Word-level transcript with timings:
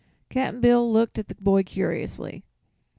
Cap'n 0.31 0.61
Bill 0.61 0.91
looked 0.91 1.19
at 1.19 1.27
the 1.27 1.35
boy 1.35 1.61
curiously. 1.61 2.43